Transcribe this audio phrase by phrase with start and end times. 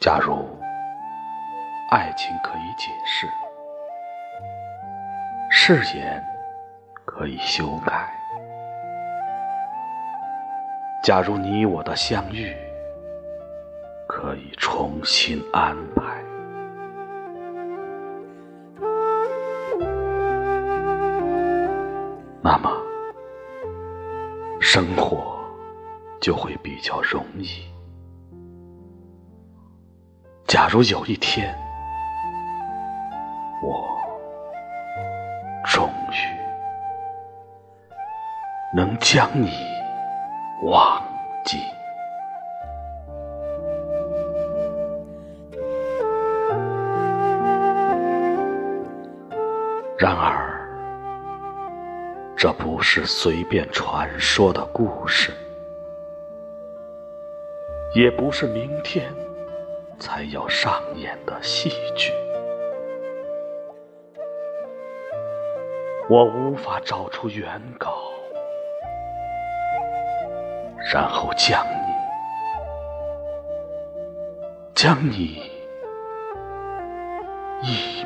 [0.00, 0.48] 假如
[1.90, 3.26] 爱情可以解释，
[5.50, 6.24] 誓言
[7.04, 8.08] 可以修改，
[11.02, 12.54] 假如你我的相遇
[14.06, 16.22] 可以重新安排，
[22.40, 22.70] 那么
[24.60, 25.40] 生活
[26.20, 27.64] 就会比较容易。
[30.58, 31.56] 假如有一天，
[33.62, 33.96] 我
[35.64, 36.16] 终于
[38.74, 39.52] 能将你
[40.64, 41.00] 忘
[41.44, 41.58] 记，
[49.96, 50.68] 然而，
[52.36, 55.30] 这不是随便传说的故事，
[57.94, 59.04] 也不是明天。
[59.98, 62.12] 才要上演的戏剧，
[66.08, 67.98] 我无法找出原稿，
[70.92, 71.76] 然后将你，
[74.74, 75.50] 将你
[77.62, 77.97] 一